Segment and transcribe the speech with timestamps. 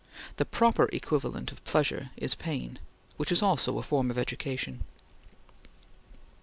[0.37, 2.79] The proper equivalent of pleasure is pain,
[3.17, 4.83] which is also a form of education.